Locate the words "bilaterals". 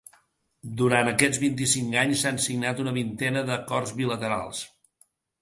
4.03-4.65